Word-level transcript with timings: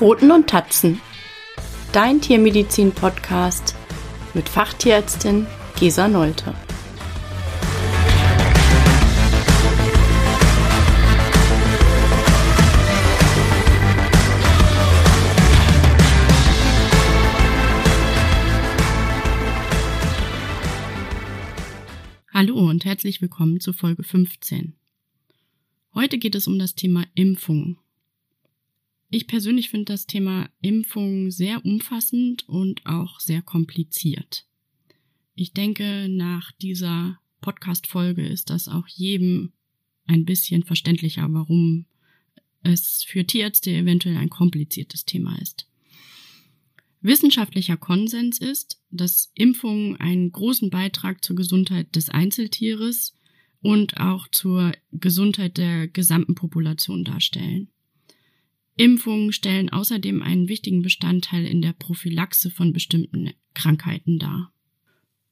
Pfoten 0.00 0.30
und 0.30 0.48
Tatzen. 0.48 0.98
Dein 1.92 2.22
Tiermedizin-Podcast 2.22 3.74
mit 4.32 4.48
Fachtierärztin 4.48 5.46
Gesa 5.78 6.08
Nolte. 6.08 6.54
Hallo 22.32 22.54
und 22.54 22.86
herzlich 22.86 23.20
willkommen 23.20 23.60
zu 23.60 23.74
Folge 23.74 24.02
15. 24.02 24.72
Heute 25.92 26.16
geht 26.16 26.34
es 26.34 26.46
um 26.46 26.58
das 26.58 26.74
Thema 26.74 27.04
Impfung. 27.14 27.76
Ich 29.12 29.26
persönlich 29.26 29.70
finde 29.70 29.86
das 29.86 30.06
Thema 30.06 30.48
Impfung 30.62 31.32
sehr 31.32 31.64
umfassend 31.64 32.48
und 32.48 32.86
auch 32.86 33.18
sehr 33.18 33.42
kompliziert. 33.42 34.46
Ich 35.34 35.52
denke, 35.52 36.06
nach 36.08 36.52
dieser 36.52 37.18
Podcast-Folge 37.40 38.24
ist 38.24 38.50
das 38.50 38.68
auch 38.68 38.86
jedem 38.86 39.52
ein 40.06 40.24
bisschen 40.24 40.62
verständlicher, 40.62 41.26
warum 41.32 41.86
es 42.62 43.02
für 43.02 43.26
Tierärzte 43.26 43.72
eventuell 43.72 44.16
ein 44.16 44.30
kompliziertes 44.30 45.04
Thema 45.06 45.36
ist. 45.40 45.66
Wissenschaftlicher 47.00 47.76
Konsens 47.76 48.38
ist, 48.38 48.80
dass 48.90 49.32
Impfungen 49.34 49.96
einen 49.96 50.30
großen 50.30 50.70
Beitrag 50.70 51.24
zur 51.24 51.34
Gesundheit 51.34 51.96
des 51.96 52.10
Einzeltieres 52.10 53.16
und 53.60 53.96
auch 53.96 54.28
zur 54.28 54.72
Gesundheit 54.92 55.56
der 55.56 55.88
gesamten 55.88 56.36
Population 56.36 57.02
darstellen. 57.02 57.68
Impfungen 58.80 59.30
stellen 59.30 59.68
außerdem 59.68 60.22
einen 60.22 60.48
wichtigen 60.48 60.80
Bestandteil 60.80 61.44
in 61.44 61.60
der 61.60 61.74
Prophylaxe 61.74 62.50
von 62.50 62.72
bestimmten 62.72 63.30
Krankheiten 63.52 64.18
dar. 64.18 64.54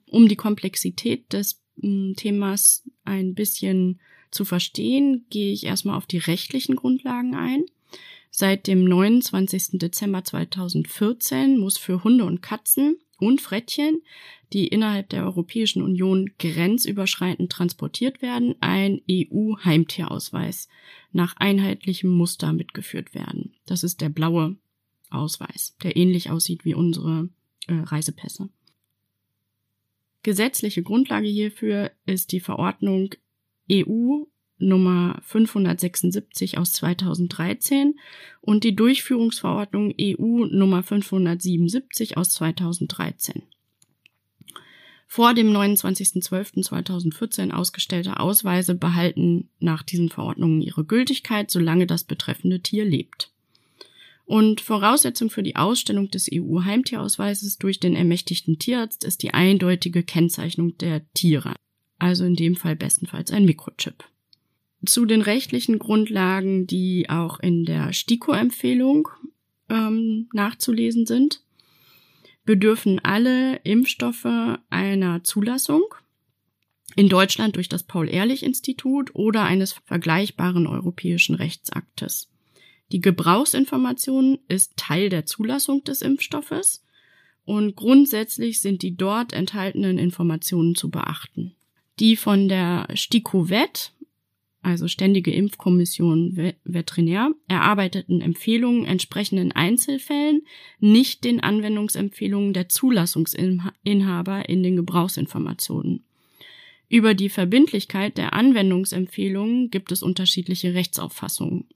Um 0.04 0.28
die 0.28 0.36
Komplexität 0.36 1.32
des 1.32 1.62
hm, 1.80 2.12
Themas 2.14 2.86
ein 3.06 3.34
bisschen 3.34 4.00
zu 4.30 4.44
verstehen, 4.44 5.24
gehe 5.30 5.50
ich 5.50 5.64
erstmal 5.64 5.96
auf 5.96 6.04
die 6.04 6.18
rechtlichen 6.18 6.76
Grundlagen 6.76 7.34
ein. 7.34 7.64
Seit 8.30 8.66
dem 8.66 8.84
29. 8.84 9.78
Dezember 9.78 10.22
2014 10.22 11.58
muss 11.58 11.78
für 11.78 12.04
Hunde 12.04 12.26
und 12.26 12.42
Katzen 12.42 12.98
und 13.18 13.40
Frettchen, 13.40 14.02
die 14.52 14.68
innerhalb 14.68 15.08
der 15.10 15.24
Europäischen 15.24 15.82
Union 15.82 16.30
grenzüberschreitend 16.38 17.52
transportiert 17.52 18.22
werden, 18.22 18.54
ein 18.60 19.02
EU-Heimtierausweis 19.10 20.68
nach 21.12 21.36
einheitlichem 21.36 22.10
Muster 22.10 22.52
mitgeführt 22.52 23.14
werden. 23.14 23.54
Das 23.66 23.82
ist 23.82 24.00
der 24.00 24.08
blaue 24.08 24.56
Ausweis, 25.10 25.76
der 25.82 25.96
ähnlich 25.96 26.30
aussieht 26.30 26.64
wie 26.64 26.74
unsere 26.74 27.28
äh, 27.66 27.74
Reisepässe. 27.74 28.48
Gesetzliche 30.22 30.82
Grundlage 30.82 31.28
hierfür 31.28 31.92
ist 32.04 32.32
die 32.32 32.40
Verordnung 32.40 33.14
EU 33.70 34.24
Nummer 34.58 35.20
576 35.22 36.58
aus 36.58 36.72
2013 36.72 37.94
und 38.40 38.64
die 38.64 38.74
Durchführungsverordnung 38.74 39.94
EU 40.00 40.46
Nummer 40.46 40.82
577 40.82 42.16
aus 42.16 42.30
2013. 42.30 43.42
Vor 45.06 45.32
dem 45.32 45.50
29.12.2014 45.52 47.50
ausgestellte 47.50 48.20
Ausweise 48.20 48.74
behalten 48.74 49.48
nach 49.58 49.82
diesen 49.82 50.10
Verordnungen 50.10 50.60
ihre 50.60 50.84
Gültigkeit, 50.84 51.50
solange 51.50 51.86
das 51.86 52.04
betreffende 52.04 52.60
Tier 52.60 52.84
lebt. 52.84 53.32
Und 54.26 54.60
Voraussetzung 54.60 55.30
für 55.30 55.42
die 55.42 55.56
Ausstellung 55.56 56.10
des 56.10 56.28
EU-Heimtierausweises 56.30 57.56
durch 57.56 57.80
den 57.80 57.96
ermächtigten 57.96 58.58
Tierarzt 58.58 59.02
ist 59.04 59.22
die 59.22 59.32
eindeutige 59.32 60.02
Kennzeichnung 60.02 60.76
der 60.76 61.10
Tiere, 61.14 61.54
also 61.98 62.26
in 62.26 62.34
dem 62.34 62.54
Fall 62.54 62.76
bestenfalls 62.76 63.30
ein 63.30 63.46
Mikrochip 63.46 64.04
zu 64.84 65.04
den 65.06 65.22
rechtlichen 65.22 65.78
Grundlagen, 65.78 66.66
die 66.66 67.08
auch 67.08 67.40
in 67.40 67.64
der 67.64 67.92
STIKO-Empfehlung 67.92 69.08
ähm, 69.68 70.28
nachzulesen 70.32 71.06
sind, 71.06 71.42
bedürfen 72.44 72.98
alle 73.00 73.56
Impfstoffe 73.64 74.58
einer 74.70 75.24
Zulassung 75.24 75.82
in 76.96 77.08
Deutschland 77.08 77.56
durch 77.56 77.68
das 77.68 77.82
Paul-Ehrlich-Institut 77.82 79.14
oder 79.14 79.44
eines 79.44 79.74
vergleichbaren 79.84 80.66
europäischen 80.66 81.34
Rechtsaktes. 81.34 82.30
Die 82.90 83.00
Gebrauchsinformation 83.00 84.38
ist 84.48 84.76
Teil 84.76 85.10
der 85.10 85.26
Zulassung 85.26 85.84
des 85.84 86.00
Impfstoffes 86.00 86.82
und 87.44 87.76
grundsätzlich 87.76 88.60
sind 88.60 88.82
die 88.82 88.96
dort 88.96 89.32
enthaltenen 89.32 89.98
Informationen 89.98 90.74
zu 90.74 90.90
beachten. 90.90 91.54
Die 92.00 92.16
von 92.16 92.48
der 92.48 92.88
STIKO-VET 92.94 93.92
also 94.62 94.88
Ständige 94.88 95.32
Impfkommission 95.32 96.52
Veterinär, 96.64 97.30
erarbeiteten 97.46 98.20
Empfehlungen 98.20 98.84
entsprechen 98.84 99.38
in 99.38 99.52
Einzelfällen 99.52 100.42
nicht 100.80 101.24
den 101.24 101.40
Anwendungsempfehlungen 101.40 102.52
der 102.52 102.68
Zulassungsinhaber 102.68 104.48
in 104.48 104.62
den 104.62 104.76
Gebrauchsinformationen. 104.76 106.04
Über 106.88 107.14
die 107.14 107.28
Verbindlichkeit 107.28 108.16
der 108.16 108.32
Anwendungsempfehlungen 108.32 109.70
gibt 109.70 109.92
es 109.92 110.02
unterschiedliche 110.02 110.74
Rechtsauffassungen. 110.74 111.66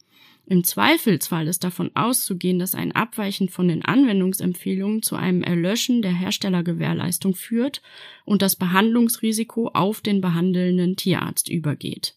Im 0.46 0.64
Zweifelsfall 0.64 1.46
ist 1.46 1.62
davon 1.62 1.94
auszugehen, 1.94 2.58
dass 2.58 2.74
ein 2.74 2.92
Abweichen 2.92 3.48
von 3.48 3.68
den 3.68 3.84
Anwendungsempfehlungen 3.84 5.02
zu 5.02 5.14
einem 5.14 5.42
Erlöschen 5.42 6.02
der 6.02 6.12
Herstellergewährleistung 6.12 7.34
führt 7.34 7.80
und 8.24 8.42
das 8.42 8.56
Behandlungsrisiko 8.56 9.68
auf 9.68 10.00
den 10.00 10.20
behandelnden 10.20 10.96
Tierarzt 10.96 11.48
übergeht. 11.48 12.16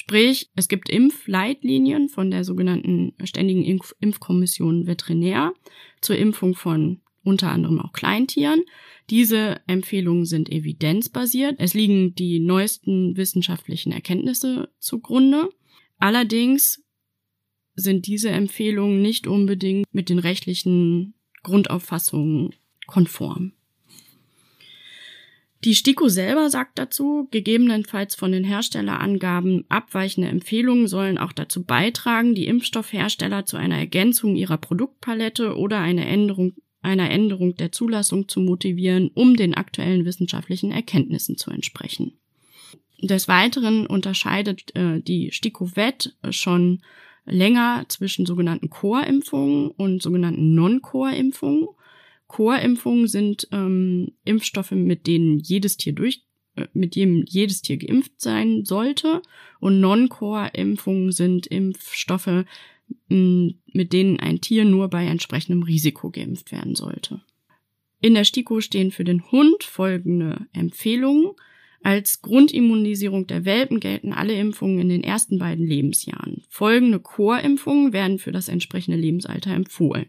Sprich, 0.00 0.48
es 0.56 0.68
gibt 0.68 0.88
Impfleitlinien 0.88 2.08
von 2.08 2.30
der 2.30 2.42
sogenannten 2.42 3.12
Ständigen 3.22 3.62
Impf 3.62 3.94
Impfkommission 4.00 4.86
Veterinär 4.86 5.52
zur 6.00 6.16
Impfung 6.16 6.54
von 6.54 7.02
unter 7.22 7.50
anderem 7.50 7.78
auch 7.80 7.92
Kleintieren. 7.92 8.62
Diese 9.10 9.60
Empfehlungen 9.66 10.24
sind 10.24 10.50
evidenzbasiert. 10.50 11.56
Es 11.58 11.74
liegen 11.74 12.14
die 12.14 12.40
neuesten 12.40 13.14
wissenschaftlichen 13.18 13.92
Erkenntnisse 13.92 14.70
zugrunde. 14.78 15.50
Allerdings 15.98 16.82
sind 17.74 18.06
diese 18.06 18.30
Empfehlungen 18.30 19.02
nicht 19.02 19.26
unbedingt 19.26 19.84
mit 19.92 20.08
den 20.08 20.18
rechtlichen 20.18 21.12
Grundauffassungen 21.42 22.54
konform. 22.86 23.52
Die 25.64 25.74
STIKO 25.74 26.08
selber 26.08 26.48
sagt 26.48 26.78
dazu, 26.78 27.28
gegebenenfalls 27.30 28.14
von 28.14 28.32
den 28.32 28.44
Herstellerangaben 28.44 29.66
abweichende 29.68 30.28
Empfehlungen 30.28 30.88
sollen 30.88 31.18
auch 31.18 31.32
dazu 31.32 31.64
beitragen, 31.64 32.34
die 32.34 32.46
Impfstoffhersteller 32.46 33.44
zu 33.44 33.58
einer 33.58 33.76
Ergänzung 33.76 34.36
ihrer 34.36 34.56
Produktpalette 34.56 35.56
oder 35.56 35.78
eine 35.78 36.06
Änderung, 36.06 36.54
einer 36.80 37.10
Änderung 37.10 37.56
der 37.56 37.72
Zulassung 37.72 38.26
zu 38.26 38.40
motivieren, 38.40 39.10
um 39.12 39.36
den 39.36 39.52
aktuellen 39.52 40.06
wissenschaftlichen 40.06 40.72
Erkenntnissen 40.72 41.36
zu 41.36 41.50
entsprechen. 41.50 42.14
Des 43.02 43.28
Weiteren 43.28 43.86
unterscheidet 43.86 44.74
äh, 44.74 45.00
die 45.02 45.30
STIKO-VET 45.30 46.16
schon 46.30 46.80
länger 47.26 47.84
zwischen 47.88 48.24
sogenannten 48.24 48.70
Core-Impfungen 48.70 49.70
und 49.70 50.00
sogenannten 50.00 50.54
Non-Core-Impfungen 50.54 51.68
Core-Impfungen 52.30 53.08
sind 53.08 53.48
ähm, 53.50 54.12
Impfstoffe, 54.24 54.70
mit 54.70 55.08
denen 55.08 55.40
jedes 55.40 55.76
Tier 55.76 55.92
durch, 55.92 56.22
äh, 56.54 56.68
mit 56.74 56.94
dem 56.94 57.24
jedes 57.26 57.60
Tier 57.60 57.76
geimpft 57.76 58.20
sein 58.20 58.64
sollte. 58.64 59.20
Und 59.58 59.80
Non-Core-Impfungen 59.80 61.10
sind 61.10 61.48
Impfstoffe, 61.48 62.44
mit 63.08 63.92
denen 63.92 64.20
ein 64.20 64.40
Tier 64.40 64.64
nur 64.64 64.88
bei 64.88 65.06
entsprechendem 65.06 65.64
Risiko 65.64 66.10
geimpft 66.10 66.52
werden 66.52 66.76
sollte. 66.76 67.20
In 68.00 68.14
der 68.14 68.24
STIKO 68.24 68.60
stehen 68.60 68.92
für 68.92 69.04
den 69.04 69.30
Hund 69.32 69.64
folgende 69.64 70.46
Empfehlungen. 70.52 71.32
Als 71.82 72.20
Grundimmunisierung 72.20 73.26
der 73.26 73.44
Welpen 73.44 73.80
gelten 73.80 74.12
alle 74.12 74.34
Impfungen 74.34 74.80
in 74.80 74.88
den 74.90 75.02
ersten 75.02 75.38
beiden 75.38 75.66
Lebensjahren. 75.66 76.42
Folgende 76.48 77.00
Core-Impfungen 77.00 77.92
werden 77.92 78.18
für 78.18 78.32
das 78.32 78.48
entsprechende 78.48 78.98
Lebensalter 78.98 79.52
empfohlen 79.52 80.06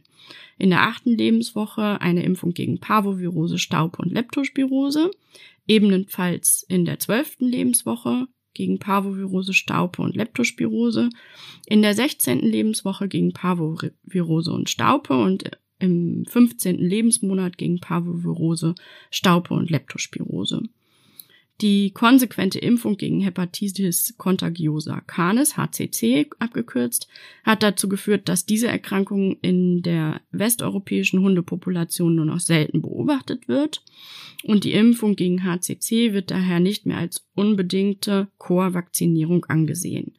in 0.62 0.70
der 0.70 0.84
achten 0.84 1.18
Lebenswoche 1.18 2.00
eine 2.02 2.24
Impfung 2.24 2.54
gegen 2.54 2.80
Parvovirose, 2.80 3.58
Staub 3.58 3.98
und 3.98 4.12
Leptospirose, 4.12 5.10
ebenfalls 5.68 6.64
in 6.70 6.86
der 6.86 7.00
zwölften 7.00 7.48
Lebenswoche 7.48 8.28
gegen 8.54 8.78
Parvovirose, 8.78 9.54
Staupe 9.54 10.04
und 10.04 10.16
Leptospirose, 10.16 11.10
in 11.66 11.82
der 11.82 11.96
16. 11.96 12.42
Lebenswoche 12.42 13.08
gegen 13.08 13.34
Parvovirose 13.34 14.52
und 14.52 14.70
Staupe 14.70 15.16
und 15.16 15.50
im 15.80 16.26
15. 16.28 16.78
Lebensmonat 16.78 17.58
gegen 17.58 17.80
Parvovirose, 17.80 18.76
Staupe 19.10 19.56
und 19.56 19.72
Leptospirose. 19.72 20.62
Die 21.62 21.92
konsequente 21.92 22.58
Impfung 22.58 22.98
gegen 22.98 23.22
Hepatitis 23.22 24.16
contagiosa 24.18 25.02
canis, 25.02 25.58
HCC 25.58 26.28
abgekürzt, 26.40 27.08
hat 27.44 27.62
dazu 27.62 27.88
geführt, 27.88 28.28
dass 28.30 28.48
diese 28.48 28.68
Erkrankung 28.68 29.38
in 29.44 29.84
der 29.84 30.22
westeuropäischen 30.32 31.22
Hundepopulation 31.22 32.16
nur 32.16 32.26
noch 32.26 32.40
selten 32.40 32.82
beobachtet 32.82 33.48
wird. 33.48 33.84
Und 34.44 34.64
die 34.64 34.74
Impfung 34.74 35.16
gegen 35.16 35.44
HCC 35.44 36.14
wird 36.14 36.32
daher 36.32 36.60
nicht 36.60 36.88
mehr 36.88 36.98
als 36.98 37.28
unbedingte 37.36 38.28
Chorvakzinierung 38.40 39.46
angesehen. 39.46 40.14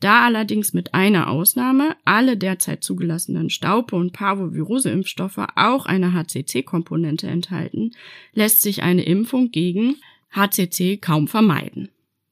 Da 0.00 0.24
allerdings 0.24 0.72
mit 0.72 0.94
einer 0.94 1.28
Ausnahme 1.28 1.96
alle 2.04 2.38
derzeit 2.38 2.84
zugelassenen 2.84 3.50
Staupe- 3.50 3.96
und 3.96 4.12
Parvovirose-Impfstoffe 4.12 5.46
auch 5.56 5.84
eine 5.84 6.12
HCC-Komponente 6.14 7.26
enthalten, 7.26 7.92
lässt 8.32 8.62
sich 8.62 8.82
eine 8.82 9.04
Impfung 9.04 9.50
gegen 9.50 9.96
HCC 10.36 10.98
kaum 11.00 11.26
vermeiden. 11.26 11.88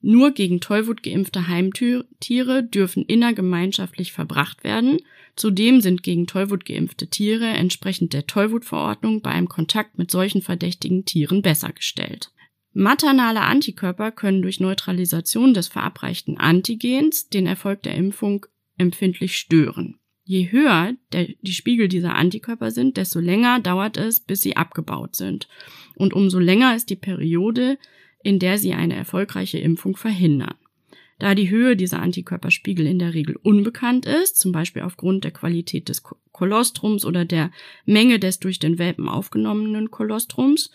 Nur 0.07 0.33
gegen 0.33 0.61
Tollwut 0.61 1.03
geimpfte 1.03 1.49
Heimtiere 1.49 2.63
dürfen 2.63 3.07
innergemeinschaftlich 3.07 4.13
verbracht 4.13 4.63
werden. 4.63 4.99
Zudem 5.35 5.81
sind 5.81 6.03
gegen 6.03 6.27
Tollwut 6.27 6.67
geimpfte 6.67 7.09
Tiere 7.09 7.47
entsprechend 7.47 8.13
der 8.13 8.27
Tollwutverordnung 8.27 9.23
bei 9.23 9.31
einem 9.31 9.49
Kontakt 9.49 9.97
mit 9.97 10.11
solchen 10.11 10.43
verdächtigen 10.43 11.07
Tieren 11.07 11.41
besser 11.41 11.73
gestellt. 11.73 12.33
Maternale 12.75 13.41
Antikörper 13.41 14.11
können 14.11 14.43
durch 14.43 14.61
Neutralisation 14.61 15.55
des 15.55 15.69
verabreichten 15.69 16.37
Antigens 16.37 17.31
den 17.31 17.47
Erfolg 17.47 17.83
der 17.83 17.95
Impfung 17.95 18.45
empfindlich 18.77 19.37
stören. 19.37 19.99
Je 20.25 20.51
höher 20.51 20.95
der, 21.13 21.29
die 21.41 21.53
Spiegel 21.53 21.89
dieser 21.89 22.15
Antikörper 22.15 22.71
sind, 22.71 22.97
desto 22.97 23.21
länger 23.21 23.61
dauert 23.61 23.97
es, 23.97 24.21
bis 24.21 24.43
sie 24.43 24.57
abgebaut 24.57 25.15
sind. 25.15 25.49
Und 25.97 26.13
umso 26.13 26.39
länger 26.39 26.75
ist 26.75 26.91
die 26.91 26.97
Periode, 26.97 27.79
in 28.23 28.39
der 28.39 28.59
sie 28.59 28.73
eine 28.73 28.97
erfolgreiche 28.97 29.59
Impfung 29.59 29.97
verhindern. 29.97 30.55
Da 31.19 31.35
die 31.35 31.51
Höhe 31.51 31.77
dieser 31.77 32.03
Antikörperspiegel 32.03 32.87
in 32.87 32.99
der 32.99 33.15
Regel 33.15 33.37
unbekannt 33.43 34.05
ist, 34.07 34.37
zum 34.37 34.51
Beispiel 34.51 34.83
aufgrund 34.83 35.25
der 35.25 35.31
Qualität 35.31 35.89
des 35.89 36.03
Kolostrums 36.33 37.05
oder 37.05 37.25
der 37.25 37.51
Menge 37.85 38.19
des 38.19 38.41
durch 38.41 38.59
den 38.59 38.79
Welpen 38.79 39.09
aufgenommenen 39.09 39.91
Kolostrums, 39.91 40.71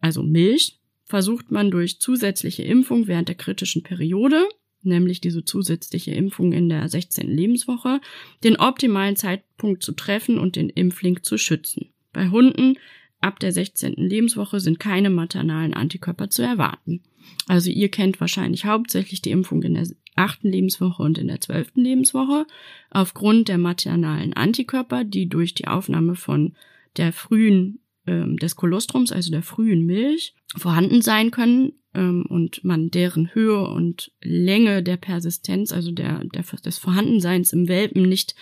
also 0.00 0.22
Milch, 0.22 0.78
versucht 1.04 1.50
man 1.50 1.70
durch 1.70 2.00
zusätzliche 2.00 2.64
Impfung 2.64 3.06
während 3.06 3.28
der 3.28 3.36
kritischen 3.36 3.82
Periode, 3.82 4.46
nämlich 4.82 5.20
diese 5.20 5.44
zusätzliche 5.44 6.12
Impfung 6.12 6.52
in 6.52 6.68
der 6.68 6.88
16. 6.88 7.28
Lebenswoche, 7.28 8.00
den 8.44 8.56
optimalen 8.56 9.16
Zeitpunkt 9.16 9.82
zu 9.82 9.92
treffen 9.92 10.38
und 10.38 10.56
den 10.56 10.68
Impfling 10.68 11.22
zu 11.22 11.38
schützen. 11.38 11.90
Bei 12.12 12.28
Hunden 12.28 12.76
ab 13.26 13.40
der 13.40 13.52
16. 13.52 13.94
Lebenswoche 13.94 14.60
sind 14.60 14.78
keine 14.78 15.10
maternalen 15.10 15.74
Antikörper 15.74 16.30
zu 16.30 16.42
erwarten. 16.42 17.02
Also 17.48 17.70
ihr 17.70 17.90
kennt 17.90 18.20
wahrscheinlich 18.20 18.64
hauptsächlich 18.64 19.20
die 19.20 19.32
Impfung 19.32 19.62
in 19.62 19.74
der 19.74 19.88
8. 20.14 20.44
Lebenswoche 20.44 21.02
und 21.02 21.18
in 21.18 21.28
der 21.28 21.40
12. 21.40 21.72
Lebenswoche 21.74 22.46
aufgrund 22.90 23.48
der 23.48 23.58
maternalen 23.58 24.32
Antikörper, 24.32 25.04
die 25.04 25.28
durch 25.28 25.54
die 25.54 25.66
Aufnahme 25.66 26.14
von 26.14 26.54
der 26.96 27.12
frühen 27.12 27.80
ähm, 28.06 28.36
des 28.36 28.56
Kolostrums, 28.56 29.12
also 29.12 29.30
der 29.30 29.42
frühen 29.42 29.84
Milch, 29.84 30.34
vorhanden 30.56 31.02
sein 31.02 31.32
können 31.32 31.72
ähm, 31.94 32.24
und 32.28 32.64
man 32.64 32.90
deren 32.90 33.34
Höhe 33.34 33.66
und 33.66 34.12
Länge 34.22 34.82
der 34.82 34.96
Persistenz, 34.96 35.72
also 35.72 35.90
der, 35.90 36.24
der 36.24 36.42
des 36.42 36.78
Vorhandenseins 36.78 37.52
im 37.52 37.68
Welpen 37.68 38.08
nicht 38.08 38.36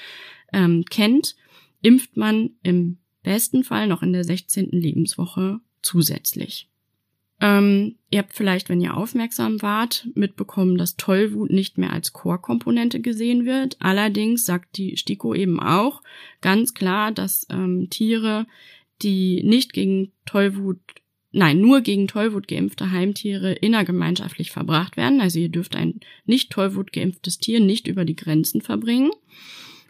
ähm, 0.52 0.84
kennt, 0.88 1.36
impft 1.80 2.16
man 2.16 2.50
im 2.62 2.98
besten 3.24 3.64
Fall 3.64 3.88
noch 3.88 4.02
in 4.02 4.12
der 4.12 4.22
16. 4.22 4.68
Lebenswoche 4.70 5.58
zusätzlich. 5.82 6.68
Ähm, 7.40 7.96
ihr 8.10 8.20
habt 8.20 8.32
vielleicht, 8.32 8.68
wenn 8.68 8.80
ihr 8.80 8.96
aufmerksam 8.96 9.60
wart, 9.60 10.06
mitbekommen, 10.14 10.78
dass 10.78 10.96
Tollwut 10.96 11.50
nicht 11.50 11.76
mehr 11.78 11.92
als 11.92 12.12
Core-Komponente 12.12 13.00
gesehen 13.00 13.44
wird. 13.44 13.76
Allerdings 13.80 14.46
sagt 14.46 14.76
die 14.76 14.96
STIKO 14.96 15.34
eben 15.34 15.58
auch 15.58 16.00
ganz 16.40 16.74
klar, 16.74 17.10
dass 17.10 17.46
ähm, 17.50 17.88
Tiere, 17.90 18.46
die 19.02 19.42
nicht 19.42 19.72
gegen 19.72 20.12
Tollwut 20.26 20.78
nein, 21.32 21.60
nur 21.60 21.80
gegen 21.80 22.06
Tollwut 22.06 22.46
geimpfte 22.46 22.92
Heimtiere 22.92 23.52
innergemeinschaftlich 23.52 24.52
verbracht 24.52 24.96
werden. 24.96 25.20
Also 25.20 25.40
ihr 25.40 25.48
dürft 25.48 25.74
ein 25.74 26.00
nicht 26.24 26.50
Tollwut 26.50 26.92
geimpftes 26.92 27.38
Tier 27.38 27.58
nicht 27.58 27.88
über 27.88 28.04
die 28.04 28.16
Grenzen 28.16 28.60
verbringen. 28.60 29.10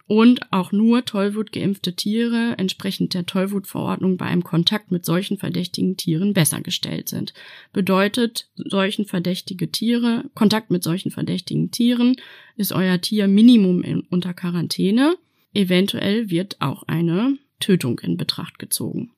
Und 0.06 0.52
auch 0.52 0.70
nur 0.70 1.06
Tollwut 1.06 1.50
geimpfte 1.50 1.96
Tiere 1.96 2.54
entsprechend 2.58 3.14
der 3.14 3.24
Tollwutverordnung 3.24 4.18
bei 4.18 4.26
einem 4.26 4.44
Kontakt 4.44 4.90
mit 4.90 5.06
solchen 5.06 5.38
verdächtigen 5.38 5.96
Tieren 5.96 6.34
besser 6.34 6.60
gestellt 6.60 7.08
sind. 7.08 7.32
Bedeutet, 7.72 8.48
solchen 8.56 9.06
verdächtige 9.06 9.72
Tiere, 9.72 10.24
Kontakt 10.34 10.70
mit 10.70 10.82
solchen 10.82 11.10
verdächtigen 11.10 11.70
Tieren 11.70 12.16
ist 12.56 12.72
euer 12.72 13.00
Tier 13.00 13.28
Minimum 13.28 13.82
in, 13.82 14.00
unter 14.00 14.34
Quarantäne. 14.34 15.16
Eventuell 15.54 16.28
wird 16.28 16.60
auch 16.60 16.82
eine 16.82 17.38
Tötung 17.58 17.98
in 18.00 18.18
Betracht 18.18 18.58
gezogen. 18.58 19.10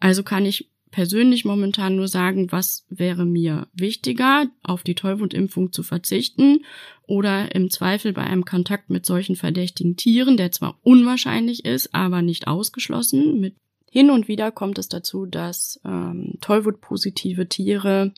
Also 0.00 0.24
kann 0.24 0.46
ich 0.46 0.68
persönlich 0.94 1.44
momentan 1.44 1.96
nur 1.96 2.06
sagen, 2.06 2.52
was 2.52 2.86
wäre 2.88 3.26
mir 3.26 3.66
wichtiger, 3.72 4.46
auf 4.62 4.84
die 4.84 4.94
Tollwutimpfung 4.94 5.72
zu 5.72 5.82
verzichten 5.82 6.64
oder 7.08 7.52
im 7.52 7.68
Zweifel 7.68 8.12
bei 8.12 8.22
einem 8.22 8.44
Kontakt 8.44 8.90
mit 8.90 9.04
solchen 9.04 9.34
verdächtigen 9.34 9.96
Tieren, 9.96 10.36
der 10.36 10.52
zwar 10.52 10.78
unwahrscheinlich 10.82 11.64
ist, 11.64 11.96
aber 11.96 12.22
nicht 12.22 12.46
ausgeschlossen. 12.46 13.40
Mit 13.40 13.56
hin 13.90 14.08
und 14.08 14.28
wieder 14.28 14.52
kommt 14.52 14.78
es 14.78 14.88
dazu, 14.88 15.26
dass 15.26 15.80
ähm, 15.84 16.34
Tollwut-positive 16.40 17.48
Tiere 17.48 18.12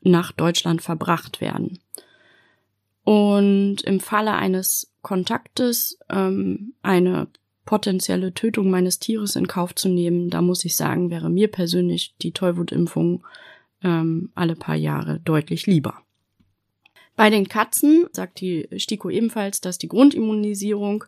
nach 0.00 0.30
Deutschland 0.30 0.82
verbracht 0.82 1.40
werden. 1.40 1.80
Und 3.02 3.82
im 3.82 3.98
Falle 3.98 4.34
eines 4.34 4.92
Kontaktes 5.02 5.98
ähm, 6.08 6.74
eine 6.80 7.26
potenzielle 7.64 8.34
Tötung 8.34 8.70
meines 8.70 8.98
Tieres 8.98 9.36
in 9.36 9.48
Kauf 9.48 9.74
zu 9.74 9.88
nehmen, 9.88 10.30
da 10.30 10.42
muss 10.42 10.64
ich 10.64 10.76
sagen, 10.76 11.10
wäre 11.10 11.30
mir 11.30 11.48
persönlich 11.48 12.14
die 12.20 12.32
Tollwutimpfung 12.32 13.24
ähm, 13.82 14.30
alle 14.34 14.56
paar 14.56 14.76
Jahre 14.76 15.20
deutlich 15.20 15.66
lieber. 15.66 16.02
Bei 17.16 17.30
den 17.30 17.48
Katzen 17.48 18.06
sagt 18.12 18.40
die 18.40 18.68
STIKO 18.76 19.08
ebenfalls, 19.08 19.60
dass 19.60 19.78
die 19.78 19.88
Grundimmunisierung 19.88 21.04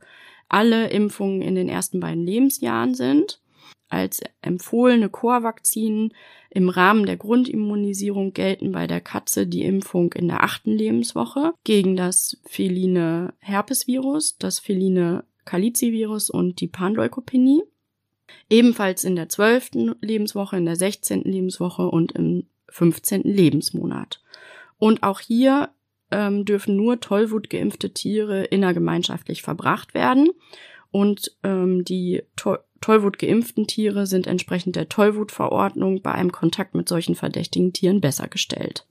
alle 0.49 0.89
Impfungen 0.91 1.43
in 1.43 1.57
den 1.57 1.69
ersten 1.69 1.99
beiden 2.01 2.25
Lebensjahren 2.25 2.95
sind. 2.95 3.41
Als 3.89 4.21
empfohlene 4.43 5.09
Chorvakzinen 5.09 6.13
im 6.51 6.69
Rahmen 6.69 7.07
der 7.07 7.17
Grundimmunisierung 7.17 8.33
gelten 8.33 8.73
bei 8.73 8.87
der 8.87 9.01
Katze 9.01 9.47
die 9.47 9.65
Impfung 9.65 10.13
in 10.13 10.29
der 10.29 10.43
achten 10.43 10.73
Lebenswoche 10.73 11.53
gegen 11.65 11.97
das 11.97 12.39
feline 12.47 13.35
Herpesvirus, 13.39 14.39
das 14.39 14.59
feline 14.59 15.25
Calici-Virus 15.47 16.29
und 16.29 16.61
die 16.61 16.69
Panleukopenie. 16.69 17.63
Ebenfalls 18.51 19.05
in 19.05 19.17
der 19.17 19.31
zwölften 19.31 19.95
Lebenswoche, 20.03 20.59
in 20.59 20.67
der 20.67 20.77
sechzehnten 20.77 21.33
Lebenswoche 21.33 21.89
und 21.89 22.13
im 22.13 22.47
fünfzehnten 22.69 23.33
Lebensmonat. 23.33 24.21
Und 24.79 25.03
auch 25.03 25.21
hier 25.21 25.71
ähm, 26.11 26.45
dürfen 26.45 26.77
nur 26.77 27.01
Tollwut 27.01 27.49
geimpfte 27.49 27.95
Tiere 27.95 28.45
innergemeinschaftlich 28.45 29.43
verbracht 29.43 29.95
werden. 29.95 30.31
Und 30.91 31.37
ähm, 31.43 31.85
die 31.85 32.23
to 32.37 32.57
Tollwut 32.81 33.19
geimpften 33.19 33.67
Tiere 33.67 34.07
sind 34.07 34.27
entsprechend 34.27 34.77
der 34.77 34.89
Tollwutverordnung 34.89 36.03
bei 36.03 36.13
einem 36.13 36.31
Kontakt 36.31 36.75
mit 36.75 36.89
solchen 36.89 37.15
verdächtigen 37.15 37.73
Tieren 37.73 38.01
besser 38.01 38.29
gestellt. 38.29 38.87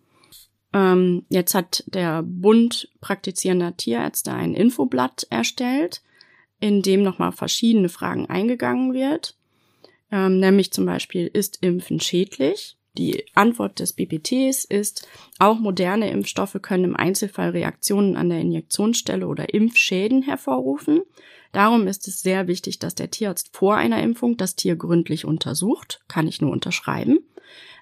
Ähm, 0.74 1.25
jetzt 1.29 1.53
hat 1.53 1.83
der 1.88 2.24
Bund 2.24 2.89
praktizierender 3.00 3.77
Tierärzte 3.77 4.33
ein 4.33 4.55
Infoblatt 4.55 5.27
erstellt, 5.29 6.01
in 6.65 6.81
dem 6.81 7.03
nochmal 7.03 7.31
verschiedene 7.31 7.89
Fragen 7.89 8.25
eingegangen 8.25 8.95
wird. 8.95 9.36
Ähm, 10.12 10.39
nämlich 10.39 10.74
zum 10.74 10.88
Beispiel, 10.88 11.27
ist 11.27 11.60
Impfen 11.62 12.00
schädlich? 12.00 12.75
Die 12.98 13.24
Antwort 13.36 13.79
des 13.79 13.93
BPTs 13.93 14.65
ist, 14.65 15.07
auch 15.38 15.60
moderne 15.60 16.10
Impfstoffe 16.10 16.57
können 16.63 16.86
im 16.86 16.95
Einzelfall 16.95 17.51
Reaktionen 17.51 18.15
an 18.15 18.29
der 18.29 18.39
Injektionsstelle 18.39 19.27
oder 19.27 19.53
Impfschäden 19.53 20.24
hervorrufen. 20.24 21.03
Darum 21.51 21.86
ist 21.86 22.07
es 22.07 22.22
sehr 22.22 22.48
wichtig, 22.48 22.79
dass 22.79 22.95
der 22.95 23.12
Tierarzt 23.12 23.55
vor 23.55 23.75
einer 23.75 24.01
Impfung 24.01 24.36
das 24.36 24.55
Tier 24.55 24.75
gründlich 24.75 25.24
untersucht, 25.24 26.01
kann 26.07 26.27
ich 26.27 26.41
nur 26.41 26.51
unterschreiben. 26.51 27.19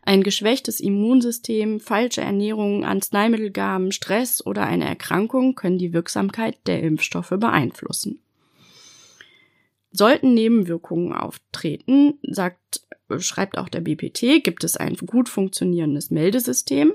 Ein 0.01 0.23
geschwächtes 0.23 0.81
Immunsystem, 0.81 1.79
falsche 1.79 2.19
Ernährung, 2.19 2.83
Arzneimittelgaben, 2.83 3.93
Stress 3.93 4.45
oder 4.45 4.63
eine 4.63 4.83
Erkrankung 4.85 5.55
können 5.55 5.77
die 5.77 5.93
Wirksamkeit 5.93 6.57
der 6.67 6.83
Impfstoffe 6.83 7.33
beeinflussen. 7.39 8.19
Sollten 9.95 10.33
Nebenwirkungen 10.33 11.13
auftreten, 11.13 12.15
sagt, 12.23 12.81
schreibt 13.19 13.59
auch 13.59 13.69
der 13.69 13.81
BPT, 13.81 14.43
gibt 14.43 14.63
es 14.63 14.75
ein 14.75 14.95
gut 14.95 15.29
funktionierendes 15.29 16.09
Meldesystem. 16.09 16.93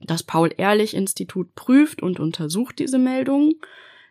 Das 0.00 0.24
Paul-Ehrlich-Institut 0.24 1.54
prüft 1.54 2.02
und 2.02 2.18
untersucht 2.18 2.80
diese 2.80 2.98
Meldungen. 2.98 3.54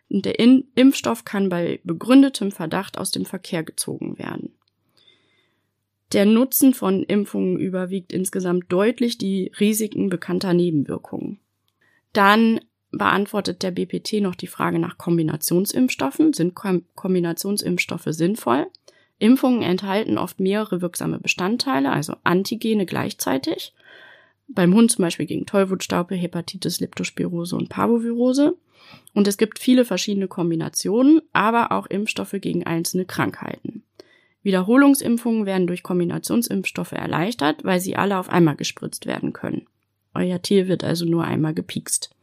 Und 0.08 0.24
der 0.24 0.38
In 0.38 0.64
Impfstoff 0.74 1.26
kann 1.26 1.50
bei 1.50 1.80
begründetem 1.84 2.52
Verdacht 2.52 2.96
aus 2.96 3.10
dem 3.10 3.26
Verkehr 3.26 3.62
gezogen 3.62 4.18
werden. 4.18 4.54
Der 6.12 6.24
Nutzen 6.24 6.72
von 6.72 7.02
Impfungen 7.02 7.58
überwiegt 7.58 8.14
insgesamt 8.14 8.72
deutlich 8.72 9.18
die 9.18 9.52
Risiken 9.60 10.08
bekannter 10.08 10.54
Nebenwirkungen. 10.54 11.38
Dann 12.14 12.60
beantwortet 12.98 13.62
der 13.62 13.70
BPT 13.70 14.20
noch 14.20 14.34
die 14.34 14.46
Frage 14.46 14.78
nach 14.78 14.98
Kombinationsimpfstoffen. 14.98 16.32
Sind 16.32 16.54
Kombinationsimpfstoffe 16.54 18.08
sinnvoll? 18.08 18.66
Impfungen 19.18 19.62
enthalten 19.62 20.18
oft 20.18 20.40
mehrere 20.40 20.82
wirksame 20.82 21.18
Bestandteile, 21.18 21.90
also 21.90 22.14
Antigene 22.24 22.86
gleichzeitig. 22.86 23.72
Beim 24.48 24.74
Hund 24.74 24.92
zum 24.92 25.02
Beispiel 25.02 25.26
gegen 25.26 25.46
Tollwutstaupe, 25.46 26.14
Hepatitis, 26.14 26.80
Leptospirose 26.80 27.56
und 27.56 27.68
Parvovirose. 27.68 28.56
Und 29.14 29.26
es 29.26 29.38
gibt 29.38 29.58
viele 29.58 29.84
verschiedene 29.84 30.28
Kombinationen, 30.28 31.22
aber 31.32 31.72
auch 31.72 31.86
Impfstoffe 31.86 32.36
gegen 32.40 32.64
einzelne 32.64 33.04
Krankheiten. 33.04 33.82
Wiederholungsimpfungen 34.42 35.44
werden 35.44 35.66
durch 35.66 35.82
Kombinationsimpfstoffe 35.82 36.92
erleichtert, 36.92 37.64
weil 37.64 37.80
sie 37.80 37.96
alle 37.96 38.18
auf 38.18 38.28
einmal 38.28 38.54
gespritzt 38.54 39.06
werden 39.06 39.32
können. 39.32 39.66
Euer 40.14 40.40
Tier 40.40 40.68
wird 40.68 40.84
also 40.84 41.04
nur 41.04 41.24
einmal 41.24 41.52
gepikst. 41.52 42.15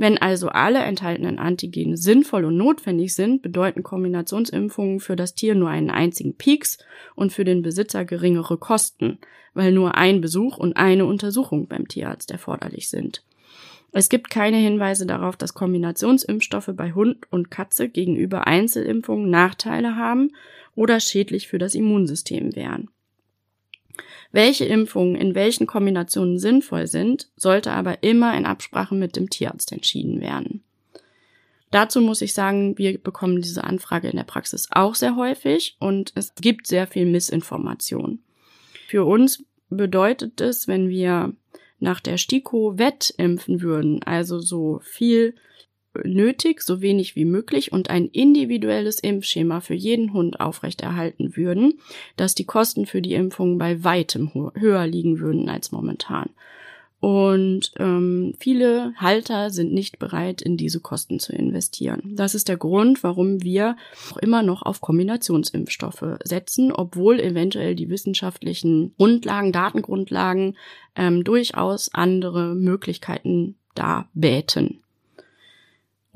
Wenn 0.00 0.16
also 0.16 0.48
alle 0.50 0.78
enthaltenen 0.78 1.40
Antigene 1.40 1.96
sinnvoll 1.96 2.44
und 2.44 2.56
notwendig 2.56 3.16
sind, 3.16 3.42
bedeuten 3.42 3.82
Kombinationsimpfungen 3.82 5.00
für 5.00 5.16
das 5.16 5.34
Tier 5.34 5.56
nur 5.56 5.70
einen 5.70 5.90
einzigen 5.90 6.36
Pieks 6.36 6.78
und 7.16 7.32
für 7.32 7.44
den 7.44 7.62
Besitzer 7.62 8.04
geringere 8.04 8.58
Kosten, 8.58 9.18
weil 9.54 9.72
nur 9.72 9.96
ein 9.96 10.20
Besuch 10.20 10.56
und 10.56 10.76
eine 10.76 11.04
Untersuchung 11.04 11.66
beim 11.66 11.88
Tierarzt 11.88 12.30
erforderlich 12.30 12.88
sind. 12.88 13.24
Es 13.90 14.08
gibt 14.08 14.30
keine 14.30 14.58
Hinweise 14.58 15.04
darauf, 15.04 15.36
dass 15.36 15.54
Kombinationsimpfstoffe 15.54 16.70
bei 16.74 16.92
Hund 16.92 17.26
und 17.32 17.50
Katze 17.50 17.88
gegenüber 17.88 18.46
Einzelimpfungen 18.46 19.30
Nachteile 19.30 19.96
haben 19.96 20.30
oder 20.76 21.00
schädlich 21.00 21.48
für 21.48 21.58
das 21.58 21.74
Immunsystem 21.74 22.54
wären. 22.54 22.88
Welche 24.32 24.64
Impfungen 24.64 25.14
in 25.14 25.34
welchen 25.34 25.66
Kombinationen 25.66 26.38
sinnvoll 26.38 26.86
sind, 26.86 27.28
sollte 27.36 27.72
aber 27.72 28.02
immer 28.02 28.36
in 28.36 28.46
Absprache 28.46 28.94
mit 28.94 29.16
dem 29.16 29.30
Tierarzt 29.30 29.72
entschieden 29.72 30.20
werden. 30.20 30.62
Dazu 31.70 32.00
muss 32.00 32.22
ich 32.22 32.32
sagen, 32.32 32.78
wir 32.78 32.98
bekommen 32.98 33.42
diese 33.42 33.64
Anfrage 33.64 34.08
in 34.08 34.16
der 34.16 34.24
Praxis 34.24 34.68
auch 34.70 34.94
sehr 34.94 35.16
häufig 35.16 35.76
und 35.80 36.12
es 36.14 36.34
gibt 36.34 36.66
sehr 36.66 36.86
viel 36.86 37.04
Missinformation. 37.04 38.20
Für 38.86 39.04
uns 39.04 39.44
bedeutet 39.68 40.40
es, 40.40 40.66
wenn 40.66 40.88
wir 40.88 41.34
nach 41.78 42.00
der 42.00 42.16
STIKO 42.16 42.78
wettimpfen 42.78 43.60
würden, 43.60 44.02
also 44.02 44.40
so 44.40 44.80
viel 44.82 45.34
nötig, 46.04 46.62
so 46.62 46.80
wenig 46.80 47.16
wie 47.16 47.24
möglich 47.24 47.72
und 47.72 47.90
ein 47.90 48.06
individuelles 48.06 49.00
Impfschema 49.00 49.60
für 49.60 49.74
jeden 49.74 50.12
Hund 50.12 50.40
aufrechterhalten 50.40 51.36
würden, 51.36 51.80
dass 52.16 52.34
die 52.34 52.44
Kosten 52.44 52.86
für 52.86 53.02
die 53.02 53.14
Impfung 53.14 53.58
bei 53.58 53.84
weitem 53.84 54.30
höher 54.54 54.86
liegen 54.86 55.20
würden 55.20 55.48
als 55.48 55.72
momentan. 55.72 56.30
Und 57.00 57.70
ähm, 57.78 58.34
viele 58.40 58.92
Halter 58.96 59.50
sind 59.50 59.72
nicht 59.72 60.00
bereit, 60.00 60.42
in 60.42 60.56
diese 60.56 60.80
Kosten 60.80 61.20
zu 61.20 61.32
investieren. 61.32 62.16
Das 62.16 62.34
ist 62.34 62.48
der 62.48 62.56
Grund, 62.56 63.04
warum 63.04 63.42
wir 63.42 63.76
auch 64.10 64.16
immer 64.16 64.42
noch 64.42 64.62
auf 64.62 64.80
Kombinationsimpfstoffe 64.80 66.18
setzen, 66.24 66.72
obwohl 66.72 67.20
eventuell 67.20 67.76
die 67.76 67.88
wissenschaftlichen 67.88 68.94
Grundlagen, 68.96 69.52
Datengrundlagen 69.52 70.56
ähm, 70.96 71.22
durchaus 71.22 71.94
andere 71.94 72.56
Möglichkeiten 72.56 73.54
da 73.76 74.08
bäten. 74.14 74.80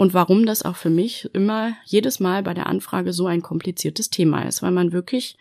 Und 0.02 0.14
warum 0.14 0.46
das 0.46 0.64
auch 0.64 0.74
für 0.74 0.90
mich 0.90 1.30
immer 1.32 1.74
jedes 1.84 2.18
Mal 2.18 2.42
bei 2.42 2.54
der 2.54 2.66
Anfrage 2.66 3.12
so 3.12 3.26
ein 3.26 3.40
kompliziertes 3.40 4.10
Thema 4.10 4.42
ist, 4.42 4.60
weil 4.60 4.72
man 4.72 4.90
wirklich 4.90 5.36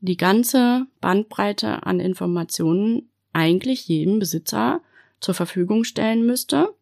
die 0.00 0.18
ganze 0.18 0.84
Bandbreite 1.00 1.86
an 1.86 2.00
Informationen 2.00 3.08
eigentlich 3.32 3.88
jedem 3.88 4.18
Besitzer 4.18 4.82
zur 5.20 5.32
Verfügung 5.32 5.84
stellen 5.84 6.26
müsste. 6.26 6.74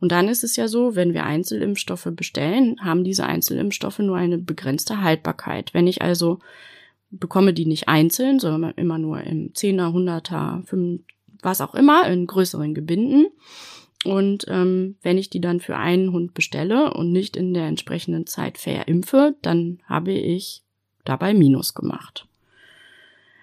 Und 0.00 0.10
dann 0.10 0.26
ist 0.26 0.42
es 0.42 0.56
ja 0.56 0.66
so, 0.66 0.96
wenn 0.96 1.14
wir 1.14 1.22
Einzelimpfstoffe 1.22 2.08
bestellen, 2.10 2.80
haben 2.80 3.04
diese 3.04 3.24
Einzelimpfstoffe 3.24 4.00
nur 4.00 4.16
eine 4.16 4.38
begrenzte 4.38 5.00
Haltbarkeit. 5.00 5.74
Wenn 5.74 5.86
ich 5.86 6.02
also 6.02 6.40
bekomme 7.12 7.54
die 7.54 7.66
nicht 7.66 7.86
einzeln, 7.86 8.40
sondern 8.40 8.72
immer 8.74 8.98
nur 8.98 9.20
im 9.20 9.54
Zehner, 9.54 9.92
Hunderter, 9.92 10.64
fünf, 10.66 11.02
was 11.40 11.60
auch 11.60 11.76
immer, 11.76 12.08
in 12.08 12.26
größeren 12.26 12.74
Gebinden. 12.74 13.26
Und 14.04 14.44
ähm, 14.48 14.96
wenn 15.02 15.18
ich 15.18 15.30
die 15.30 15.40
dann 15.40 15.60
für 15.60 15.76
einen 15.76 16.12
Hund 16.12 16.34
bestelle 16.34 16.92
und 16.92 17.10
nicht 17.10 17.36
in 17.36 17.54
der 17.54 17.66
entsprechenden 17.66 18.26
Zeit 18.26 18.58
verimpfe, 18.58 19.34
dann 19.42 19.78
habe 19.86 20.12
ich 20.12 20.62
dabei 21.04 21.34
Minus 21.34 21.74
gemacht. 21.74 22.26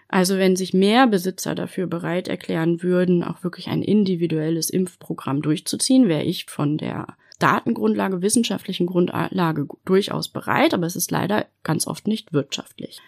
Also 0.08 0.38
wenn 0.38 0.56
sich 0.56 0.74
mehr 0.74 1.08
Besitzer 1.08 1.56
dafür 1.56 1.88
bereit 1.88 2.28
erklären 2.28 2.84
würden, 2.84 3.24
auch 3.24 3.44
wirklich 3.44 3.70
ein 3.70 3.82
individuelles 3.82 4.70
Impfprogramm 4.70 5.42
durchzuziehen, 5.42 6.10
wäre 6.10 6.24
ich 6.24 6.46
von 6.46 6.78
der 6.78 7.16
Datengrundlage, 7.40 8.22
wissenschaftlichen 8.22 8.86
Grundlage 8.86 9.68
durchaus 9.86 10.28
bereit, 10.28 10.74
aber 10.74 10.86
es 10.86 10.96
ist 10.96 11.12
leider 11.12 11.48
ganz 11.64 11.88
oft 11.88 12.08
nicht 12.08 12.34
wirtschaftlich. 12.34 13.00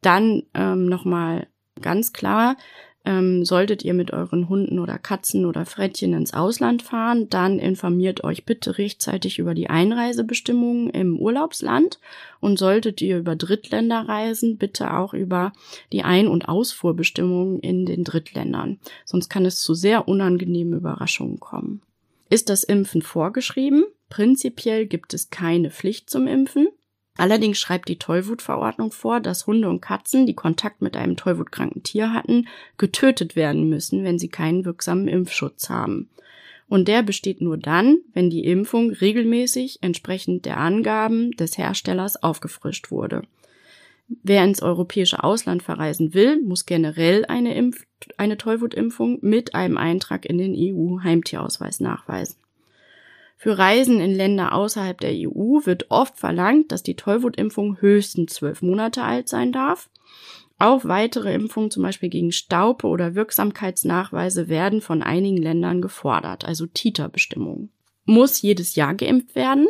Dann 0.00 0.44
ähm, 0.54 0.86
nochmal 0.86 1.48
ganz 1.80 2.12
klar, 2.12 2.56
ähm, 3.04 3.44
solltet 3.44 3.84
ihr 3.84 3.94
mit 3.94 4.12
euren 4.12 4.48
Hunden 4.48 4.78
oder 4.78 4.98
Katzen 4.98 5.44
oder 5.44 5.66
Frettchen 5.66 6.12
ins 6.12 6.34
Ausland 6.34 6.82
fahren, 6.82 7.28
dann 7.28 7.58
informiert 7.58 8.22
euch 8.24 8.44
bitte 8.44 8.78
rechtzeitig 8.78 9.38
über 9.38 9.54
die 9.54 9.68
Einreisebestimmungen 9.68 10.90
im 10.90 11.18
Urlaubsland 11.18 11.98
und 12.40 12.58
solltet 12.58 13.00
ihr 13.02 13.18
über 13.18 13.34
Drittländer 13.34 14.08
reisen, 14.08 14.56
bitte 14.56 14.94
auch 14.94 15.14
über 15.14 15.52
die 15.92 16.02
Ein- 16.02 16.28
und 16.28 16.48
Ausfuhrbestimmungen 16.48 17.60
in 17.60 17.86
den 17.86 18.04
Drittländern. 18.04 18.78
Sonst 19.04 19.28
kann 19.28 19.46
es 19.46 19.60
zu 19.62 19.74
sehr 19.74 20.06
unangenehmen 20.08 20.74
Überraschungen 20.74 21.40
kommen. 21.40 21.82
Ist 22.30 22.48
das 22.48 22.64
Impfen 22.64 23.02
vorgeschrieben? 23.02 23.84
Prinzipiell 24.08 24.86
gibt 24.86 25.12
es 25.14 25.30
keine 25.30 25.70
Pflicht 25.70 26.08
zum 26.08 26.26
Impfen. 26.26 26.68
Allerdings 27.16 27.58
schreibt 27.58 27.88
die 27.88 27.98
Tollwutverordnung 27.98 28.90
vor, 28.90 29.20
dass 29.20 29.46
Hunde 29.46 29.68
und 29.68 29.82
Katzen, 29.82 30.26
die 30.26 30.34
Kontakt 30.34 30.80
mit 30.80 30.96
einem 30.96 31.16
tollwutkranken 31.16 31.82
Tier 31.82 32.12
hatten, 32.12 32.48
getötet 32.78 33.36
werden 33.36 33.68
müssen, 33.68 34.02
wenn 34.02 34.18
sie 34.18 34.28
keinen 34.28 34.64
wirksamen 34.64 35.08
Impfschutz 35.08 35.68
haben. 35.68 36.08
Und 36.68 36.88
der 36.88 37.02
besteht 37.02 37.42
nur 37.42 37.58
dann, 37.58 37.98
wenn 38.14 38.30
die 38.30 38.44
Impfung 38.44 38.90
regelmäßig 38.90 39.80
entsprechend 39.82 40.46
der 40.46 40.56
Angaben 40.56 41.32
des 41.32 41.58
Herstellers 41.58 42.22
aufgefrischt 42.22 42.90
wurde. 42.90 43.22
Wer 44.22 44.44
ins 44.44 44.62
europäische 44.62 45.22
Ausland 45.22 45.62
verreisen 45.62 46.14
will, 46.14 46.40
muss 46.40 46.64
generell 46.64 47.26
eine, 47.26 47.54
Impf 47.54 47.84
eine 48.16 48.38
Tollwutimpfung 48.38 49.18
mit 49.20 49.54
einem 49.54 49.76
Eintrag 49.76 50.24
in 50.24 50.38
den 50.38 50.54
EU-Heimtierausweis 50.56 51.80
nachweisen. 51.80 52.41
Für 53.42 53.58
Reisen 53.58 53.98
in 53.98 54.14
Länder 54.14 54.52
außerhalb 54.52 55.00
der 55.00 55.10
EU 55.10 55.58
wird 55.64 55.90
oft 55.90 56.16
verlangt, 56.16 56.70
dass 56.70 56.84
die 56.84 56.94
Tollwutimpfung 56.94 57.80
höchstens 57.80 58.34
zwölf 58.34 58.62
Monate 58.62 59.02
alt 59.02 59.28
sein 59.28 59.50
darf. 59.50 59.90
Auch 60.60 60.84
weitere 60.84 61.34
Impfungen, 61.34 61.72
zum 61.72 61.82
Beispiel 61.82 62.08
gegen 62.08 62.30
Staupe 62.30 62.86
oder 62.86 63.16
Wirksamkeitsnachweise, 63.16 64.46
werden 64.46 64.80
von 64.80 65.02
einigen 65.02 65.38
Ländern 65.38 65.82
gefordert, 65.82 66.44
also 66.44 66.66
Titerbestimmungen. 66.66 67.72
Muss 68.04 68.42
jedes 68.42 68.76
Jahr 68.76 68.94
geimpft 68.94 69.34
werden? 69.34 69.66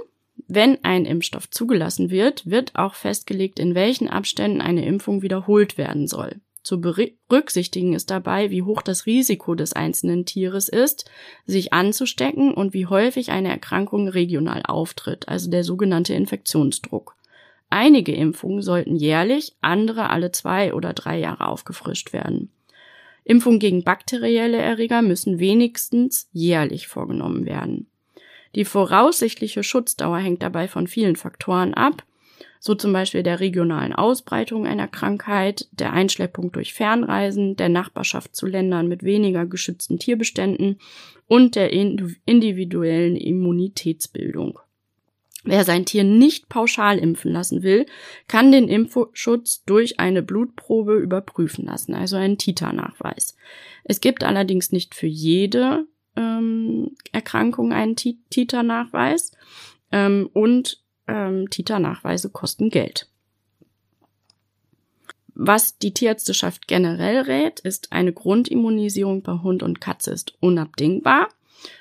Wenn 0.46 0.84
ein 0.84 1.06
Impfstoff 1.06 1.48
zugelassen 1.48 2.10
wird, 2.10 2.44
wird 2.44 2.76
auch 2.76 2.94
festgelegt, 2.94 3.58
in 3.58 3.74
welchen 3.74 4.08
Abständen 4.08 4.60
eine 4.60 4.84
Impfung 4.84 5.22
wiederholt 5.22 5.78
werden 5.78 6.06
soll. 6.06 6.42
Zu 6.62 6.80
berücksichtigen 6.80 7.92
ist 7.92 8.10
dabei, 8.10 8.50
wie 8.50 8.62
hoch 8.62 8.82
das 8.82 9.06
Risiko 9.06 9.54
des 9.56 9.72
einzelnen 9.72 10.24
Tieres 10.26 10.68
ist, 10.68 11.10
sich 11.44 11.72
anzustecken 11.72 12.54
und 12.54 12.72
wie 12.72 12.86
häufig 12.86 13.30
eine 13.32 13.48
Erkrankung 13.48 14.08
regional 14.08 14.62
auftritt, 14.64 15.28
also 15.28 15.50
der 15.50 15.64
sogenannte 15.64 16.14
Infektionsdruck. 16.14 17.16
Einige 17.68 18.14
Impfungen 18.14 18.62
sollten 18.62 18.96
jährlich, 18.96 19.54
andere 19.60 20.10
alle 20.10 20.30
zwei 20.30 20.72
oder 20.74 20.92
drei 20.92 21.18
Jahre 21.18 21.48
aufgefrischt 21.48 22.12
werden. 22.12 22.50
Impfungen 23.24 23.58
gegen 23.58 23.82
bakterielle 23.82 24.58
Erreger 24.58 25.02
müssen 25.02 25.38
wenigstens 25.38 26.28
jährlich 26.32 26.86
vorgenommen 26.86 27.46
werden. 27.46 27.86
Die 28.54 28.64
voraussichtliche 28.64 29.62
Schutzdauer 29.62 30.18
hängt 30.18 30.42
dabei 30.42 30.68
von 30.68 30.86
vielen 30.86 31.16
Faktoren 31.16 31.74
ab, 31.74 32.04
so 32.64 32.76
zum 32.76 32.92
Beispiel 32.92 33.24
der 33.24 33.40
regionalen 33.40 33.92
Ausbreitung 33.92 34.68
einer 34.68 34.86
Krankheit, 34.86 35.66
der 35.72 35.92
Einschleppung 35.92 36.52
durch 36.52 36.74
Fernreisen, 36.74 37.56
der 37.56 37.68
Nachbarschaft 37.68 38.36
zu 38.36 38.46
Ländern 38.46 38.86
mit 38.86 39.02
weniger 39.02 39.46
geschützten 39.46 39.98
Tierbeständen 39.98 40.78
und 41.26 41.56
der 41.56 41.72
individuellen 41.72 43.16
Immunitätsbildung. 43.16 44.60
Wer 45.42 45.64
sein 45.64 45.86
Tier 45.86 46.04
nicht 46.04 46.48
pauschal 46.48 46.98
impfen 46.98 47.32
lassen 47.32 47.64
will, 47.64 47.84
kann 48.28 48.52
den 48.52 48.68
Impfschutz 48.68 49.64
durch 49.64 49.98
eine 49.98 50.22
Blutprobe 50.22 50.94
überprüfen 50.94 51.64
lassen, 51.64 51.94
also 51.94 52.14
einen 52.14 52.38
Titernachweis. 52.38 53.36
Es 53.82 54.00
gibt 54.00 54.22
allerdings 54.22 54.70
nicht 54.70 54.94
für 54.94 55.08
jede 55.08 55.84
ähm, 56.14 56.92
Erkrankung 57.10 57.72
einen 57.72 57.96
Titernachweis 57.96 59.32
ähm, 59.90 60.30
und 60.32 60.81
ähm, 61.06 61.48
Titernachweise 61.50 62.30
kosten 62.30 62.70
Geld. 62.70 63.08
Was 65.34 65.78
die 65.78 65.94
Tierärzteschaft 65.94 66.68
generell 66.68 67.20
rät, 67.22 67.60
ist 67.60 67.92
eine 67.92 68.12
Grundimmunisierung 68.12 69.22
bei 69.22 69.32
Hund 69.32 69.62
und 69.62 69.80
Katze 69.80 70.10
ist 70.10 70.34
unabdingbar. 70.40 71.28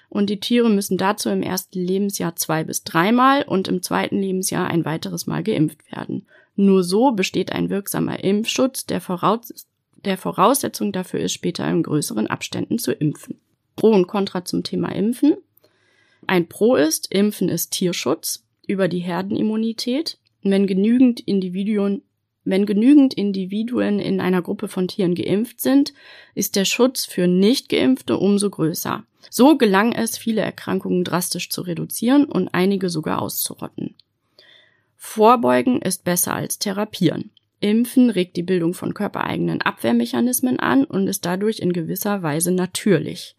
Und 0.09 0.29
die 0.29 0.39
Tiere 0.39 0.69
müssen 0.69 0.97
dazu 0.97 1.29
im 1.29 1.41
ersten 1.41 1.79
Lebensjahr 1.79 2.35
zwei 2.35 2.63
bis 2.63 2.83
dreimal 2.83 3.43
und 3.43 3.67
im 3.67 3.81
zweiten 3.81 4.19
Lebensjahr 4.19 4.67
ein 4.67 4.85
weiteres 4.85 5.25
Mal 5.25 5.43
geimpft 5.43 5.91
werden. 5.91 6.27
Nur 6.55 6.83
so 6.83 7.11
besteht 7.11 7.51
ein 7.51 7.69
wirksamer 7.69 8.23
Impfschutz, 8.23 8.85
der, 8.85 9.01
voraus 9.01 9.53
der 10.03 10.17
Voraussetzung 10.17 10.91
dafür 10.91 11.21
ist, 11.21 11.33
später 11.33 11.67
in 11.69 11.83
größeren 11.83 12.27
Abständen 12.27 12.77
zu 12.77 12.91
impfen. 12.91 13.39
Pro 13.75 13.91
und 13.91 14.07
Contra 14.07 14.43
zum 14.43 14.63
Thema 14.63 14.89
Impfen. 14.93 15.37
Ein 16.27 16.47
Pro 16.47 16.75
ist, 16.75 17.11
Impfen 17.11 17.49
ist 17.49 17.71
Tierschutz 17.71 18.43
über 18.67 18.87
die 18.87 18.99
Herdenimmunität. 18.99 20.17
Wenn 20.43 20.67
genügend 20.67 21.19
Individuen 21.19 22.03
wenn 22.43 22.65
genügend 22.65 23.13
Individuen 23.13 23.99
in 23.99 24.19
einer 24.19 24.41
Gruppe 24.41 24.67
von 24.67 24.87
Tieren 24.87 25.13
geimpft 25.13 25.61
sind, 25.61 25.93
ist 26.33 26.55
der 26.55 26.65
Schutz 26.65 27.05
für 27.05 27.27
Nicht-Geimpfte 27.27 28.17
umso 28.17 28.49
größer. 28.49 29.03
So 29.29 29.57
gelang 29.57 29.91
es, 29.91 30.17
viele 30.17 30.41
Erkrankungen 30.41 31.03
drastisch 31.03 31.49
zu 31.49 31.61
reduzieren 31.61 32.25
und 32.25 32.49
einige 32.53 32.89
sogar 32.89 33.21
auszurotten. 33.21 33.95
Vorbeugen 34.97 35.81
ist 35.81 36.03
besser 36.03 36.33
als 36.33 36.57
therapieren. 36.57 37.29
Impfen 37.59 38.09
regt 38.09 38.35
die 38.37 38.43
Bildung 38.43 38.73
von 38.73 38.95
körpereigenen 38.95 39.61
Abwehrmechanismen 39.61 40.59
an 40.59 40.83
und 40.83 41.07
ist 41.07 41.25
dadurch 41.25 41.59
in 41.59 41.73
gewisser 41.73 42.23
Weise 42.23 42.51
natürlich. 42.51 43.35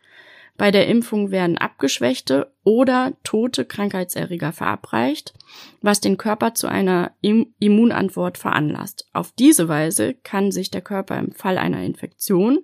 Bei 0.58 0.70
der 0.70 0.86
Impfung 0.86 1.30
werden 1.30 1.56
abgeschwächte 1.56 2.52
oder 2.62 3.14
tote 3.24 3.64
Krankheitserreger 3.64 4.52
verabreicht, 4.52 5.32
was 5.80 6.00
den 6.00 6.18
Körper 6.18 6.54
zu 6.54 6.68
einer 6.68 7.12
Immunantwort 7.58 8.38
veranlasst. 8.38 9.08
Auf 9.12 9.32
diese 9.32 9.68
Weise 9.68 10.14
kann 10.14 10.52
sich 10.52 10.70
der 10.70 10.82
Körper 10.82 11.18
im 11.18 11.32
Fall 11.32 11.56
einer 11.58 11.82
Infektion 11.82 12.60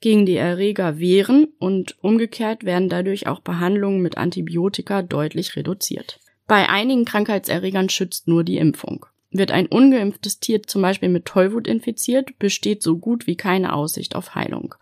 gegen 0.00 0.24
die 0.24 0.36
Erreger 0.36 0.98
wehren 0.98 1.48
und 1.58 1.96
umgekehrt 2.02 2.64
werden 2.64 2.88
dadurch 2.88 3.26
auch 3.26 3.40
Behandlungen 3.40 4.00
mit 4.00 4.16
Antibiotika 4.16 5.02
deutlich 5.02 5.56
reduziert. 5.56 6.20
Bei 6.46 6.68
einigen 6.68 7.04
Krankheitserregern 7.04 7.88
schützt 7.88 8.28
nur 8.28 8.44
die 8.44 8.58
Impfung. 8.58 9.06
Wird 9.30 9.50
ein 9.50 9.66
ungeimpftes 9.66 10.40
Tier 10.40 10.62
zum 10.62 10.82
Beispiel 10.82 11.08
mit 11.08 11.24
Tollwut 11.24 11.66
infiziert, 11.66 12.38
besteht 12.38 12.82
so 12.82 12.98
gut 12.98 13.26
wie 13.26 13.36
keine 13.36 13.72
Aussicht 13.72 14.14
auf 14.14 14.34
Heilung. 14.34 14.74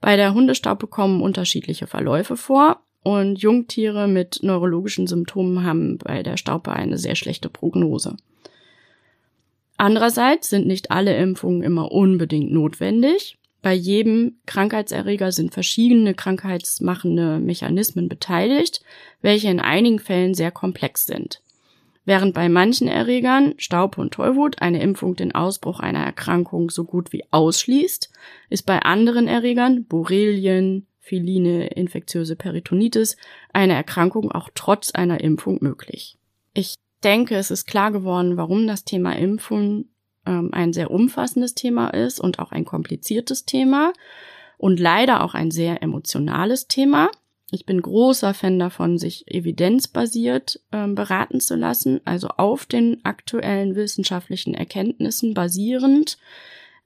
Bei 0.00 0.16
der 0.16 0.34
Hundestaupe 0.34 0.86
kommen 0.86 1.22
unterschiedliche 1.22 1.86
Verläufe 1.86 2.36
vor 2.36 2.80
und 3.02 3.40
Jungtiere 3.40 4.08
mit 4.08 4.40
neurologischen 4.42 5.06
Symptomen 5.06 5.64
haben 5.64 5.98
bei 5.98 6.22
der 6.22 6.36
Staupe 6.36 6.72
eine 6.72 6.98
sehr 6.98 7.16
schlechte 7.16 7.48
Prognose. 7.48 8.16
Andererseits 9.76 10.50
sind 10.50 10.66
nicht 10.66 10.90
alle 10.90 11.16
Impfungen 11.16 11.62
immer 11.62 11.90
unbedingt 11.90 12.52
notwendig. 12.52 13.38
Bei 13.62 13.72
jedem 13.72 14.36
Krankheitserreger 14.46 15.32
sind 15.32 15.52
verschiedene 15.52 16.14
krankheitsmachende 16.14 17.38
Mechanismen 17.38 18.08
beteiligt, 18.08 18.82
welche 19.22 19.48
in 19.48 19.60
einigen 19.60 19.98
Fällen 19.98 20.34
sehr 20.34 20.50
komplex 20.50 21.04
sind. 21.04 21.42
Während 22.04 22.34
bei 22.34 22.48
manchen 22.48 22.88
Erregern, 22.88 23.54
Staub 23.58 23.98
und 23.98 24.14
Tollwut, 24.14 24.62
eine 24.62 24.82
Impfung 24.82 25.16
den 25.16 25.32
Ausbruch 25.32 25.80
einer 25.80 26.04
Erkrankung 26.04 26.70
so 26.70 26.84
gut 26.84 27.12
wie 27.12 27.24
ausschließt, 27.30 28.10
ist 28.48 28.62
bei 28.62 28.80
anderen 28.80 29.28
Erregern, 29.28 29.84
Borrelien, 29.84 30.86
feline 30.98 31.66
infektiöse 31.68 32.36
Peritonitis, 32.36 33.16
eine 33.52 33.74
Erkrankung 33.74 34.30
auch 34.30 34.48
trotz 34.54 34.92
einer 34.92 35.20
Impfung 35.20 35.58
möglich. 35.60 36.16
Ich 36.54 36.76
denke, 37.02 37.36
es 37.36 37.50
ist 37.50 37.66
klar 37.66 37.90
geworden, 37.90 38.36
warum 38.36 38.66
das 38.66 38.84
Thema 38.84 39.16
Impfung 39.16 39.86
ähm, 40.26 40.50
ein 40.52 40.72
sehr 40.72 40.90
umfassendes 40.90 41.54
Thema 41.54 41.88
ist 41.88 42.20
und 42.20 42.38
auch 42.38 42.52
ein 42.52 42.64
kompliziertes 42.64 43.44
Thema 43.44 43.92
und 44.58 44.78
leider 44.78 45.24
auch 45.24 45.34
ein 45.34 45.50
sehr 45.50 45.82
emotionales 45.82 46.68
Thema. 46.68 47.10
Ich 47.52 47.66
bin 47.66 47.82
großer 47.82 48.32
Fan 48.32 48.58
davon, 48.58 48.98
sich 48.98 49.26
evidenzbasiert 49.26 50.60
ähm, 50.72 50.94
beraten 50.94 51.40
zu 51.40 51.56
lassen, 51.56 52.00
also 52.04 52.28
auf 52.28 52.66
den 52.66 53.04
aktuellen 53.04 53.74
wissenschaftlichen 53.74 54.54
Erkenntnissen 54.54 55.34
basierend 55.34 56.18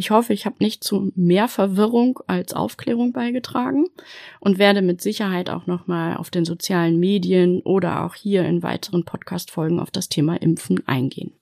Ich 0.00 0.10
hoffe, 0.10 0.32
ich 0.32 0.46
habe 0.46 0.56
nicht 0.60 0.82
zu 0.82 1.12
mehr 1.14 1.46
Verwirrung 1.46 2.20
als 2.26 2.54
Aufklärung 2.54 3.12
beigetragen 3.12 3.84
und 4.40 4.58
werde 4.58 4.80
mit 4.80 5.02
Sicherheit 5.02 5.50
auch 5.50 5.66
nochmal 5.66 6.16
auf 6.16 6.30
den 6.30 6.46
sozialen 6.46 6.98
Medien 6.98 7.60
oder 7.64 8.06
auch 8.06 8.14
hier 8.14 8.46
in 8.46 8.62
weiteren 8.62 9.04
Podcast-Folgen 9.04 9.78
auf 9.78 9.90
das 9.90 10.08
Thema 10.08 10.40
Impfen 10.40 10.88
eingehen. 10.88 11.34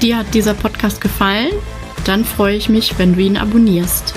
Dir 0.00 0.16
hat 0.16 0.32
dieser 0.32 0.54
Podcast 0.54 1.02
gefallen? 1.02 1.52
Dann 2.06 2.24
freue 2.24 2.56
ich 2.56 2.70
mich, 2.70 2.98
wenn 2.98 3.12
du 3.12 3.20
ihn 3.20 3.36
abonnierst. 3.36 4.14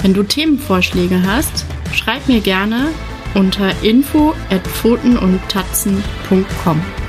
Wenn 0.00 0.14
du 0.14 0.22
Themenvorschläge 0.22 1.24
hast, 1.26 1.66
schreib 1.92 2.28
mir 2.28 2.40
gerne 2.40 2.90
unter 3.34 3.74
info 3.82 4.34
at 4.50 4.62
pfotenundtatzen.com. 4.64 6.99